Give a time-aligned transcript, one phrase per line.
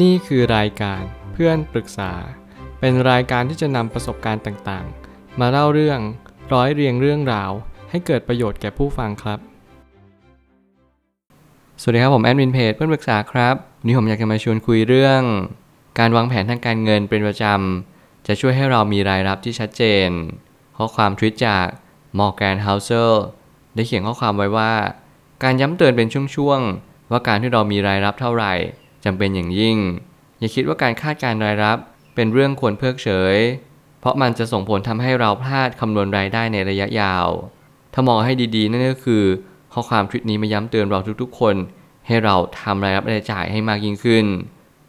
[0.00, 2.12] นี่คือรายการเพื่อนปรึกษา
[2.80, 6.00] เป็นรายการที่จะนำประสบการณ์ต่างๆ มาเล่าเรื่อง
[6.52, 7.50] ร้อยเรียงเรื่องราว
[7.90, 9.38] ให้เกิดประโยชน์แก่ผู้ฟังครับ
[11.80, 15.20] สวัสดีครับผมแอดมินเพจเพื่อนปรึกษาครับวันนี้ผมอยากจะมาชวนคุยเรื่อง
[15.98, 20.08] การวางแผนทางการเงินเป็นประจำจะช่วยให้เรามีรายรับที่ชัดเจน
[20.76, 21.66] ข้อความทวิตจาก
[22.18, 23.24] มอร์แกนเฮาเซอร์
[23.74, 24.72] ได้เขียนข้อความไว้ว่า
[25.42, 28.54] การย้ำเตือนเป็นช่วงๆว่าการที่เรามีรายรับเท่าไหร่
[29.04, 29.78] จำเป็นอย่างยิ่ง
[30.38, 31.78] อย่าคิดว่าการคาดการรายรับ
[32.14, 33.36] เป็นเรื่องควรเพิกเฉย
[34.00, 37.26] เพราะมันจะส่งผลทำให้เราพลาดคำนวณรายได้ในระยะยาว
[37.94, 39.24] ถ้ามองให้ดีๆ นั่นก็คือ
[39.72, 41.54] ข้อความทวิตนี้มาย้ำเตือนเราทุกๆ คน
[42.06, 44.24] ให้เราทำรายรับรายจ่ายให้มากยิ่งขึ้น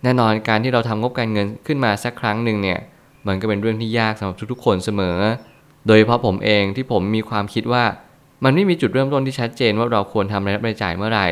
[0.03, 2.79] แน่นอนการที่เราทำงบการเงินขึ้นมาสักครั้งหนึ่งเนี่ย
[3.27, 5.17] มันก็เป็นเรื่องที่ยากสำหรับทุกๆ คนเสมอ
[5.87, 7.83] โดยเฉพาะผมเองที่ผมมีความคิดว่า
[8.43, 11.27] มันไม่มีจุดเริ่มต้นที่ชัดเจนว่าเราควรทำรายรับรายจ่ายเมื่อไหร่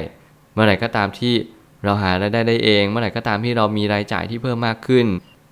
[0.54, 1.34] เมื่อไหร่ก็ตามที่
[1.84, 5.06] เราหารายได้ได้เอง เมื่อไหร่ก็ตามที่เรามีรายจ่ายที่เพิ่มมากขึ้น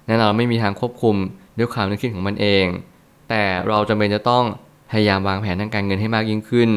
[0.08, 1.16] แน่นอนไม่มีทางควบคุม
[1.58, 2.66] ด้วยความนึกคิดของมันเอง
[3.30, 4.46] แต่เราจำเป็นจะต้อง
[4.92, 6.70] พยายามวางแผนทางการเงินให้มากยิ่งขึ้น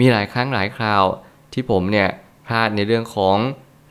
[0.00, 1.04] มีหลายครั้งหลายคราว
[1.52, 2.08] ที่ผมเนี่ย
[2.46, 3.36] พลาดในเรื่องของ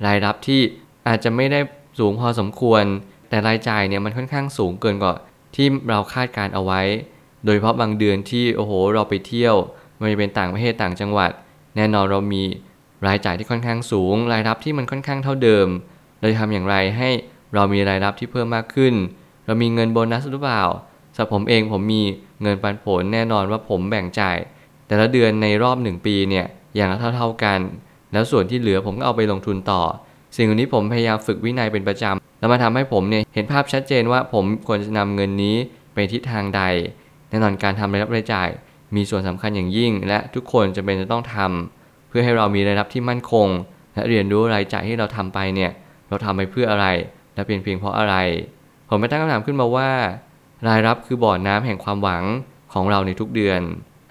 [0.06, 0.62] รายรับที่
[1.08, 1.60] อาจจะไม่ได้
[2.00, 2.84] สูงพอสมควร
[3.30, 5.14] แต่รายจ่ายเนี่ยมันค่อนข้างสูงเกินกว่า
[5.56, 6.82] ที่เราคาดการเอาไว้
[7.46, 9.56] โดยเฉพาะบางเดือนที่โอ้โหเราไปเที่ยว
[9.98, 11.32] ไม่ว่าจะเป็นต่างประเทศต่างจังหวัด
[11.76, 12.44] แน่นอนเรามี
[13.08, 15.68] รายจ่ายที่ค่อนข้างสูง รายรับที่มันค่อนข้างเท่าเดิม
[16.20, 17.10] เราจะทำอย่างไรให้
[17.54, 18.94] เรามีรายรับที่เพิ่มมากขึ้น
[19.46, 20.64] เรามีเงินโบนัสหรือเปล่า
[21.16, 22.04] สำหรับผมเองผมมี
[22.42, 24.38] เงินปันผลแน่นอนว่าผมแบ่งจ่าย
[24.88, 27.60] แต่ละเดือนในรอบหนึ่งปีเนี่ยอย่างละเท่าๆกัน
[28.14, 29.82] แล้วส่วนที่เหลือผมก็เอาไปลงทุนต่อ
[30.36, 35.56] สิ่งนี้ผมพยายามฝึกวินัยเป็นประจำแล้วมาทำให้ผมเนี่ยเห็นภาพชัดเจนว่าผมควรจะนำเงินนี้
[35.94, 36.62] ไปทิศทางใด
[37.30, 38.50] แน่นอนการทำรายรับรายจ่าย
[38.96, 41.79] มีส่วนสำคัญอย่างยิ่ง และทุกคนจะเป็นจะต้องทำ
[42.10, 43.48] เพื่อให้เรามีรายรับที่มั่นคง
[43.94, 45.72] และเรียนรู้รายจ่ายที่เราทำไปเนี่ย
[46.10, 46.88] เราทำไปเพื่ออะไร
[47.36, 48.16] และเป็นเพียงเพราะอะไร
[48.90, 49.90] ผมไปตั้งคำถามขึ้นมาว่า
[50.68, 52.24] รายรับคือบ่อน้ำแห่งความหวัง
[52.74, 53.62] ของเราในทุกเดือน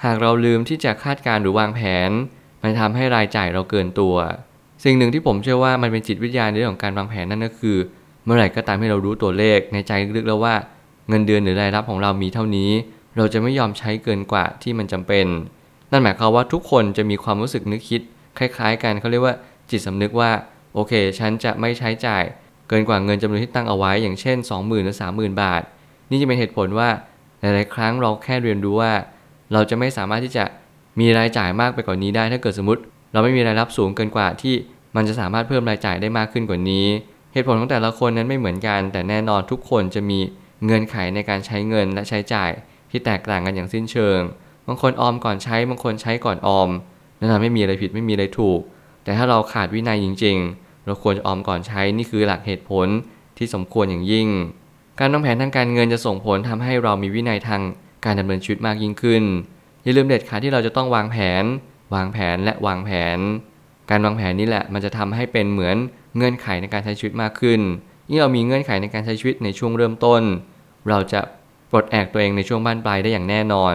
[0.04, 2.10] หากเราลืมที่จะคาดการหรือวางแผน
[2.62, 4.16] มันทำให้รายจ่ายเราเกินตัว
[4.84, 7.76] สิ่งหนึ่งที่ผมเชื่อว่ามันเป็นจิตวิทยาในเรื่องของการวางแผนนั่นก็คือ
[8.24, 10.54] เมื่อไหร่ก็ตามที่เรารู้ตัวเลขในใจลึกๆแล้วว่า
[11.08, 12.70] เงินเดือนหรือรายรับของเรามีเท่านี้
[13.16, 15.26] เราจะไม่ยอมใช้เกินกว่าที่มันจำเป็น
[15.90, 18.00] นั่นหมายความว่าทุกคนจะมีความรู้สึกนึกคิด
[18.38, 19.34] คล้าย ๆ กันเขาเรียกว่า
[19.70, 20.30] จิตสำนึกว่า
[20.74, 22.24] โอเค ฉันจะไม่ใช้จ่าย
[22.68, 25.62] เกินกว่าเงินจำนวนที่ตั้งเอาไว้อย่างเช่น 20,000หรือ30,000 บาท
[26.10, 26.88] นี่จะเป็นเหตุผลว่า
[27.40, 28.92] หลายๆ ครั้งเราแค่เรียนรู้ว่า
[29.52, 30.44] เราจะไม่สามารถที่จะ
[31.00, 32.80] มีรายจ่ายมากไปกว่านี้ได้ ถ้าเกิดสมมติ
[33.12, 34.54] เราไม่มีรายรับสูงเกินกว่าที่
[34.96, 36.86] มันจะสามารถเพิ่มรายจ่ายได้มากขึ้นกว่านี้
[37.32, 40.18] เหตุผลของแต่ละคนนั้นไม่เหมือนกัน แต่แน่นอนทุกคนจะมี
[40.64, 42.50] เงื่อนไขในการใช้เงินและใช้จ่าย
[42.90, 44.20] ที่แตกต่างกันอย่างสิ้นเชิง
[44.68, 46.70] บางคนออมก่อนใช้บางคนใช้ก่อนออม
[47.18, 48.60] นั่นไม่มีอะไรผิดไม่มีอะไรถูก
[49.04, 52.86] แต่ถ้าเราขาดวินัยจริง ๆ เราควรจะออมก่อนใช้นี่คือหลักเหตุผล
[53.38, 54.28] ที่สมควรอย่างยิ่ง
[55.00, 57.62] การวางแผนทางการเงินจะส่งผลทำให้เรามีวินัยทาง
[58.04, 59.22] การดำเนินชีวิตมากยิ่งขึ้น
[59.82, 61.44] อย่าลืมเด็ดขาดที่เราจะต้องวางแผน
[61.94, 63.18] วางแผนและวางแผน
[63.90, 65.76] การวางแผนนี่แหละมันจะทำให้เป็นเหมือน
[66.16, 67.60] เงื่อนไขในการใช้ชีวิตมากขึ้น
[68.10, 70.22] ยิ่งเรามีเงื่อนไขในการใช้ชีวิตในช่วงเริ่มต้น
[70.88, 71.20] เราจะ
[71.70, 73.74] ปลดแอกตัวเองในช่วงบ้านปลายได้อย่างแน่นอน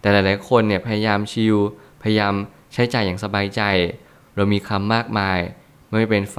[0.00, 1.56] แต่หลาย ๆ คนเนี่ยพยายามชิล
[2.02, 2.34] พยายาม
[2.72, 3.62] ใช้จ่ายอย่างสบายใจ
[4.36, 5.38] เรามีคำมากมาย
[5.88, 6.38] ไม่ว่าเป็นไฟ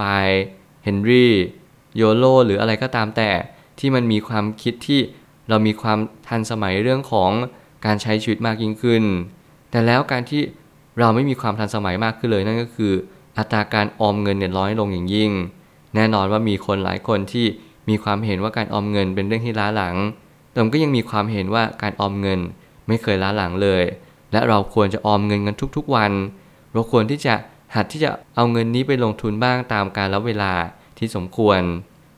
[0.83, 1.33] เฮนรี่
[1.95, 3.29] โยโลหรืออะไรก็ตามแต่
[3.79, 4.99] ที่มันมีความคิดที่
[5.49, 7.31] เรามีความทันสมัยเรื่องของ
[7.85, 9.03] การใช้ชีวิตมากยิ่งขึ้น
[9.71, 10.41] แต่แล้วการที่
[10.99, 12.93] เราไม่มีความทันสมัยมากขึ้นเลยนั่นก็คือ
[13.37, 15.31] อัตราการออมเงินเนี่ยน้อยลงอย่างยิ่ง
[15.95, 17.45] แน่นอนว่ามีคนหลายคนที่
[17.89, 19.95] มีความเห็นว่าการออมเงินเป็นเรื่องที่ล้าหลัง
[20.51, 22.39] แต่ก็ยังมีความเห็นว่าการออมเงิน
[22.91, 23.83] ไม่เคยล้าหลังเลย
[24.31, 26.11] และเราควรจะออมเงินกันทุกๆวัน
[26.73, 27.33] เราควรที่จะ
[27.75, 30.53] หัดที่จะเอาเงินนี้ไปลงทุนบ้างตามการละเวลา
[30.97, 31.59] ที่สมควร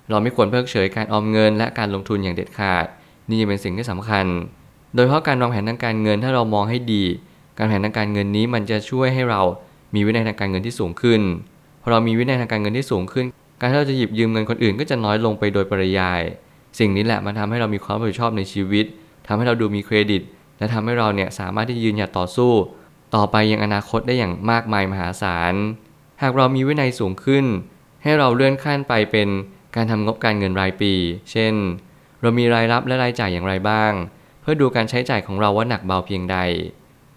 [0.10, 2.86] เราไม่ควรเพิกเฉยการออมเงินและการลงทุนอย่างเด็ดขาด
[3.30, 4.26] นี่จะเป็นสิ่งที่สำคัญ
[4.96, 7.04] โดยเฉพาะการวางแผนทางการเงินถ้าเรามองให้ดี
[7.58, 9.42] การแผนทางการเงินนี้มันจะช่วยให้เรา
[9.96, 11.22] มีวินัยทางการเงินที่สูงขึ้น
[11.82, 13.26] พอเรามีวินัยทางการเงินที่สูงขึ้น
[13.60, 16.22] การที่เราจะหยิบยืมเงินคนอื่นก็จะน้อยลงไปโดยปริยาย
[16.80, 18.86] สิ่งนี้แหละมันทำให้เรามีความรับผิดชอบในชีวิต
[19.28, 20.22] ทำให้เราดูมีเครดิต
[20.58, 22.52] และทำให้เราเนี่ยสามารถที่ยืนหยัดต่อสู้
[23.16, 25.54] ต่อไปยังอนาคตได้อย่างมากมายมหาศาล
[26.22, 27.46] หากเรามีวินัยสูงขึ้น
[28.04, 29.30] ให้เราเลื่อนขั้นไปเป็น
[29.76, 30.94] การทำงบการเงินรายปี
[31.32, 31.54] เช่น
[32.22, 33.92] เรามีรายรับและรายจ่ายอย่างไรบ้าง
[34.42, 36.38] เพื่อดูการใช้จ่ายของเราว่าหนักเบาเพียงใด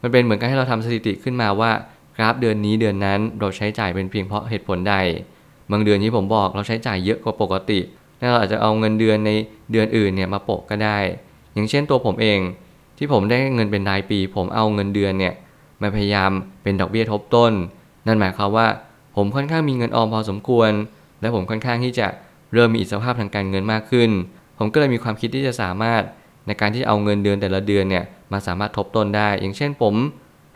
[0.03, 1.71] มันเป็นเหมือนการให้เราทำสถิติขึ้นมาว่า
[2.17, 4.95] กราฟเดือนนี้เดือนนั้นเราใช้จ่ายเป็นเพียงเพราะเหตุผลใด
[5.71, 7.81] บางเดือนที่ผมบอกเราใช้จ่ายเยอะกว่าปกติ
[8.19, 9.31] แล้วเราอาจจะเอาเงินเดือนใน
[9.73, 10.99] เดือนอื่นเนี่ยมาโปะก็ได้
[11.55, 12.39] อย่างเช่นตัวผมเอง
[12.99, 15.35] ที่ผมได้เงินเป็นรายปี ผมเอาเงินเดือนเนี่ย
[15.83, 16.31] มาพยายาม
[16.63, 17.53] เป็นดอกเบี้ยทบต้น
[18.07, 18.67] นั่นหมายความว่า
[19.17, 20.71] ผมค่อนข้างมีเงินออมพอสมควร
[21.21, 22.07] และผมค่อนข้างที่จะ
[22.53, 24.11] เริ่มมีอิสรภาพทางการเงินมากขึ้น
[24.59, 26.03] ผมก็เลยมีความคิดที่จะสามารถ
[26.47, 29.95] ในการที่เอาเงินเดือนแต่ละเดือนเนี่ยมาสามารถทบต้นได้ อย่างเช่นผม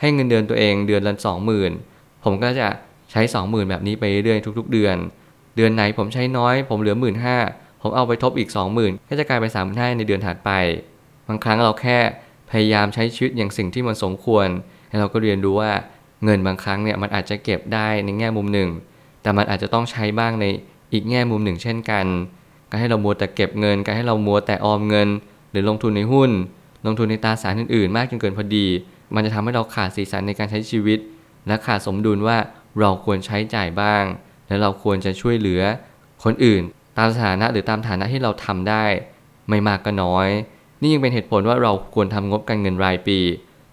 [0.00, 1.14] ให้เงินเดือนตัวเองเดือนละ
[1.68, 2.68] 20,000 ผมก็จะ
[3.10, 4.96] ใช้ 20,000 แบบนี้ไปเรื่อยๆทุก ๆ เดือน
[5.56, 7.14] เดือนไหนผมใช้น้อย ผมเหลือ 1 5ื่น
[7.82, 8.48] ผมเอาไปทบอีก
[8.78, 10.50] 20,000 ก็จะกลายเป็น3 5 0 0ในเดือนถัดไป
[11.28, 11.98] บางครั้งเราแค่
[12.50, 14.46] พยายามใช้ชีวิตอย่างสิ่งที่มันสมควร
[14.88, 15.72] แล้วเราก็เรียนรู้ว่า
[16.24, 18.68] เงินบางครั้งเนี่ยมันอาจจะเก็บได้ในแง่มุมหนึ่ง
[19.22, 20.46] แต่มันอาจจะต้องใช้บ้างใน
[20.92, 22.06] อีกแง่มุมหนึ่ง เช่นกัน
[22.70, 25.08] การให้เรามัวแต่เก็บเงิน การให้เรามัวแต่ออมเงิน
[25.50, 26.30] หรือลงทุนในหุ้น
[26.86, 28.66] ลงทุนในตราสารอื่นๆ มากจนเกินพอดี
[29.14, 30.98] มันจะทำให้เราขาดสีสันในการใช้ชีวิต
[31.46, 32.36] และขาดสมดุลว่า
[32.80, 34.04] เราควรใช้จ่ายบ้าง
[34.48, 35.62] และเราควรจะช่วยเหลือ
[36.24, 36.62] คนอื่น
[36.98, 38.84] ตามสถานะหรือตามฐานะที่เราทำได้
[39.48, 40.28] ไม่มากก็น้อย
[40.80, 43.18] นี่ยังเป็นเหตุผลว่าเราควรทำงบการเงินรายปี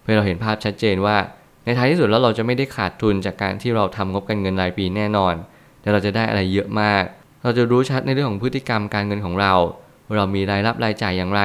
[0.02, 1.16] เพื่อเราเห็นภาพชัดเจนว่า
[1.64, 5.34] ในท้ายที่สุดแล้วเราจะไม่ได้ขาดทุนจากการที่เราทำงบการเงินรายปีแน่นอน
[5.80, 7.02] แต่เราจะได้อะไรเยอะมาก
[7.42, 9.52] เราจะรู้ชัดในเรื่องของพฤติกรรมการเงินของเรา
[10.06, 11.42] ว่าเรามีรายรับรายจ่ายอย่างไร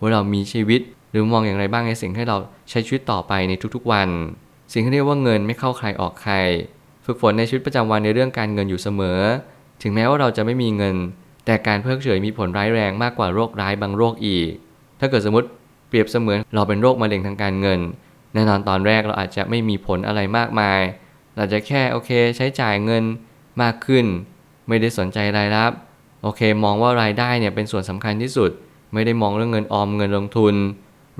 [0.00, 0.80] ว่าเรามีชีวิต
[1.10, 2.36] หรือมองอย่างไรบ้างในสิ่งให้เรา
[2.70, 4.08] ใช้ชีวิตต่อไปในทุกๆวัน
[4.72, 6.34] สิ่งที่เรียกว่าเงินไม่เข้าใครออกใคร
[7.04, 9.20] ฝึกฝนในชีวิตประจำวันในเรื่องการเงินอยู่เสมอ
[9.82, 10.96] ถึงแม้ว่าเราจะไม่มีเงิน
[11.46, 14.50] แต่การเพิกเฉยมีผลร้ายแรงมากกว่าโรคร้ายบางโรคอีก
[15.00, 15.48] ถ้าเกิดสมมติ
[15.88, 17.80] เปรียบเสมือนเราเป็นโรคมะเร็งทางการเงิน
[18.34, 20.80] แน่นอนตอนแรกเราอาจจะไม่มีผลอะไรมากมาย
[21.36, 23.04] เราจะแค่โอเคใช้จ่ายเงิน
[23.62, 24.04] มากขึ้น
[24.68, 25.72] ไม่ได้สนใจรายรับ
[26.22, 28.50] โอเค มองว่ารายได้เนี่ยเป็นส่วนสำคัญที่สุด
[28.92, 30.54] ไม่ได้มองเรื่องเงินออมเงินลงทุน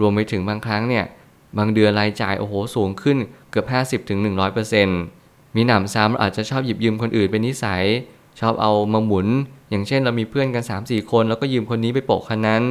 [0.01, 1.05] รวมไปถึงบางครั้งเนี่ย
[1.59, 3.19] บางเดือนรายจ่ายโอ้โหสูงขึ้น
[3.51, 3.67] เกือบ
[4.03, 4.19] 50ถึง
[4.87, 7.85] 100%มีหนำซ้ำอาจจะชอบหยิบยืมคนอื่นเป็นนิสัย
[8.41, 9.27] ชอบเอามาหมุน
[9.71, 12.63] อย่างเช่นเรามีเพื่อนกัน 3-4 คน แล้วก็ยืมคนนี้ไปโปะคนนั้น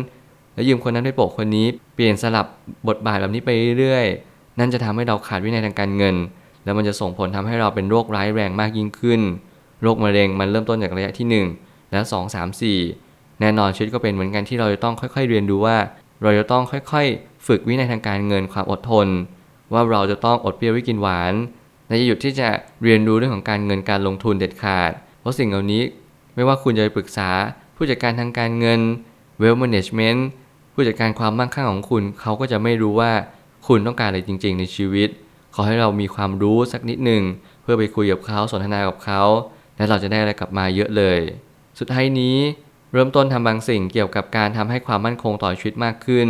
[0.54, 2.46] แล้วยืมคนนั้นไปโปะคนนี้เปลี่ยนสลับ
[2.88, 6.16] บทบาทแบบนี้ไปเรื่อยๆ นั่นจะทำให้เราขาดวินัยทางการเงิน
[6.64, 9.22] แล้วมันจะส่งผลทำให้เราเป็นโรคร้ายแรงมากยิ่งขึ้น
[9.82, 12.50] โรคมะเร็งมันเริ่มต้นจากระยะที่ 1 และ 2 3
[12.92, 15.78] 4 แน่นอนชีวิตก็เป็นเหมือนกันที่เราจะต้องค่อย ๆ เรียนรู้ว่า
[16.24, 19.08] เราจะต้องค่อยๆ ฝึกวินัยทางการเงินความอดทน
[19.74, 21.34] ว่าเราจะต้องอดเปรี้ยวไว้กินหวาน
[21.88, 22.48] และจะหยุดที่จะ
[22.84, 25.84] เรียนรู้เรื่องของการเงินการลงทุนเด็ดขาด เพราะสิ่งเหล่านี้
[26.36, 27.30] ไม่ว่าคุณจะไปปรึกษา
[27.76, 28.80] ผู้จัดการทางการเงิน
[29.42, 30.20] wealth management
[30.74, 33.12] ผู้จัดการความมั่งคั่งของคุณเขาก็จะไม่รู้ว่า
[33.68, 35.10] คุณต้องการอะไรจริง ๆ ในชีวิต
[35.56, 37.24] ขอให้เรามีความรู้สักนิดหนึ่ง
[37.62, 39.22] เพื่อไปคุยกับเขาสนทนากับเขา
[39.78, 41.20] และเราจะได้อะไรกลับมาเยอะเลย
[41.80, 42.38] สุดท้ายนี้
[42.94, 46.30] เริ่มต้นทำบางสิ่งเกี่ยวกับการทำให้ความมั่นคงต่อชีวิตมากขึ้น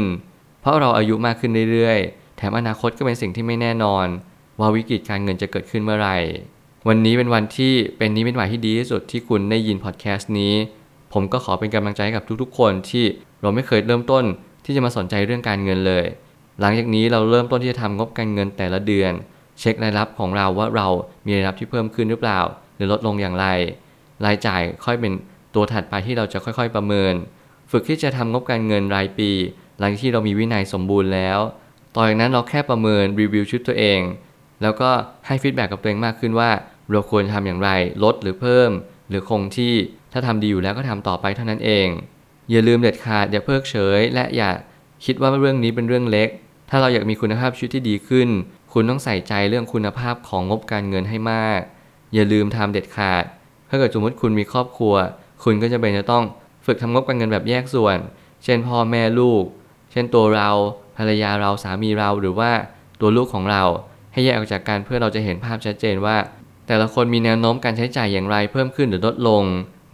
[0.62, 4.08] เพราะเราอายุมากขึ้นเรื่อยๆ แถมอนาคตก็เป็นสิ่งที่ไม่แน่นอน
[4.60, 6.18] ว่าวิกฤตการเงินจะเกิดขึ้นเมื่อไหร่
[6.88, 10.54] วันนี้เป็นวันที่เป็นนี้เป็นวันที่ดีที่สุดที่คุณได้ยินพอดแคสต์นี้
[11.14, 13.06] ผมก็ขอเป็นกำลังใจให้กับทุกๆ คนที่
[13.44, 14.24] เราไม่เคยเริ่มต้น
[14.66, 16.06] ที่จะมาสนใจเรื่องการเงินเลย
[16.62, 19.12] หลังจากนี้เราเริ่มต้นที่จะทำงบการเงินแต่ละเดือน
[19.60, 20.88] เช็ครายรับของเราว่าเรา
[21.26, 22.40] มีรายรับที่เพิ่มขึ้นหรือเปล่า
[22.76, 23.46] หรือลดลงอย่างไร
[24.26, 25.14] รายจ่ายค่อยเป็น
[25.56, 27.14] ตัวถัดไปที่เราจะค่อยๆประเมิน
[27.72, 29.32] ฝึกที่จะทำงบการเงินรายปี
[29.80, 31.40] หลังที่เรามีวินัยสมบูรณ์แล้ว
[31.96, 34.00] ต่อจากนั้นเราแค่ประเมินรีวิวชุดตัวเอง
[34.62, 34.90] แล้วก็
[35.28, 36.50] ให้ฟีดแบ็กกับตัวเองมากขึ้นว่า
[36.90, 37.70] เราควรทำอย่างไร
[38.04, 38.72] ลดหรือเพิ่ม
[39.10, 39.74] หรือคงที่
[40.14, 41.88] ถ้าทำดีอยู่แล้วก็ทำต่อไปเท่านั้นเอง
[42.52, 44.52] อย่าลืมเด็ดขาดอย่าเพิกเฉย และอย่า
[45.06, 46.30] คิดว่าเรื่องนี้เป็นเรื่องเล็ก
[46.70, 48.30] ถ้าเราอยากมีคุณภาพชีวิตที่ดีขึ้น
[48.74, 51.60] คุณต้องใส่ใจเรื่องคุณภาพของงบการเงินให้มาก
[52.14, 53.24] อย่าลืมทำเด็ดขาด
[53.70, 54.96] ถ้าเกิดสมมติคุณมีครอบครัว
[55.44, 56.24] คุณก็จะเป็นจะต้อง
[56.66, 57.98] ฝึกทำงบการเงินแบบแยกส่วน
[58.44, 59.44] เช่นพ่อแม่ลูก
[59.92, 60.50] เช่นตัวเรา
[60.98, 62.52] ภรรยาเราสามีเราหรือว่า
[63.02, 63.64] ตัวลูกของเรา
[64.14, 66.18] ให้แยกออกจากกันเพื่อเราจะเห็นภาพชัดเจนว่า
[66.68, 69.44] แต่ละคนมีแนวโน้มการใช้จ่ายอย่างไรเพิ่มขึ้นหรือลดลง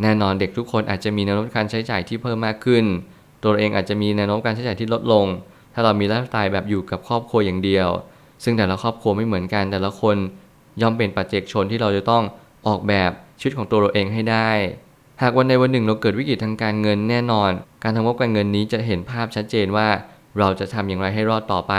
[0.01, 2.85] แน่นอนเด็กทุกคนอาจจะมีแนวโน้มการใช้จ่ายที่เพิ่มมากขึ้น
[3.43, 5.25] ตัวเองอาจจะมีแนวโน้มการใช้จ่ายที่ลดลง
[5.73, 7.87] ถ้าเรามีไลฟ์สไตล์แบบอยู่กับครอบครัวอย่างเดียว
[8.43, 10.17] ซึ่งแต่ละครอบครัวไม่เหมือนกัน แต่ละคน
[10.81, 12.23] ย่อมเป็นปัจเจกชนที่เราจะต้อง
[12.67, 14.49] ออกแบบชีวิตของตัวเราเองให้ได้
[15.21, 17.49] หากวันใดวันหนึ่งเราเกิดวิกฤตทางการเงินแน่นอน
[17.83, 19.87] การทำงบการเงินนี้จะเห็นภาพชัดเจนว่า
[20.39, 21.73] เราจะทำอย่างไรให้รอดต่อไป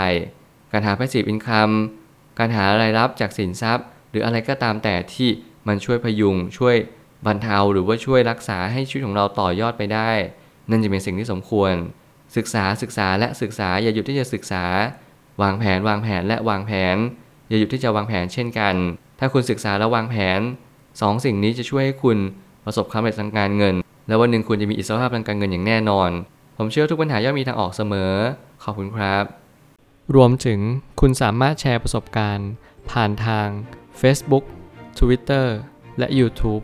[0.71, 1.73] การหา passive income
[2.39, 5.29] การหารายรับจากสินทรัพย์ หรืออะไรก็ตามแต่ที่
[5.67, 6.75] มันช่วยพยุงช่วย
[7.25, 10.11] บรรเทาหรือว่าช่วยรักษาให้ชีวิตของเราต่อยอดไปได้
[10.69, 11.73] นั่นจะเป็นสิ่งที่สมควร
[12.37, 14.63] ศึกษาศึกษาและศึกษาอย่าหยุดที่จะศึกษา
[15.41, 16.97] วางแผนวางแผนและวางแผน
[17.49, 18.75] อย่าหยุดที่จะวางแผนเช่นกัน
[19.19, 20.41] ถ้าคุณศึกษาและวางแผน
[21.01, 22.17] สองสิ่งนี้จะช่วยให้คุณ
[22.65, 23.75] ประสบความสำเร็จทางการเงิน
[24.07, 26.09] และวันหนึ่งคุณจะมีอิสรภาพทางการเงินอย่างแน่นอน
[26.57, 28.13] ผมเชื่อทุกปัญหาย่อมมีทางออกเสมอ
[28.63, 29.23] ขอบคุณครับ
[30.15, 30.59] รวมถึง
[30.99, 32.49] คุณสามารถแชร์ประสบการณ์
[32.91, 33.47] ผ่านทาง
[34.01, 34.43] Facebook
[34.99, 35.47] Twitter
[35.97, 36.63] และ YouTube